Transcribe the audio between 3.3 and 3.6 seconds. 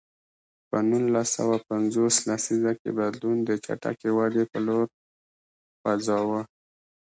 د